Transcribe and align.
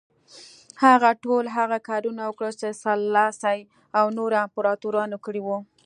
هغه 0.83 1.09
ټول 1.23 1.43
هغه 1.57 1.77
کارونه 1.89 2.21
وکړل 2.25 2.53
چې 2.61 2.77
سلاسي 2.83 3.59
او 3.99 4.05
نورو 4.17 4.35
امپراتورانو 4.45 5.17
کړي 5.25 5.41
وو. 5.43 5.57